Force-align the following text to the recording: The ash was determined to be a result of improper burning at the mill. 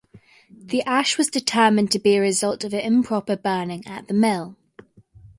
The 0.49 0.81
ash 0.81 1.15
was 1.19 1.27
determined 1.27 1.91
to 1.91 1.99
be 1.99 2.15
a 2.15 2.21
result 2.21 2.63
of 2.63 2.73
improper 2.73 3.35
burning 3.37 3.85
at 3.85 4.07
the 4.07 4.15
mill. 4.15 4.57